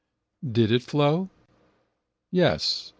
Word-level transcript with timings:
Did 0.51 0.71
it 0.71 0.81
flow? 0.81 1.29
Yes. 2.31 2.89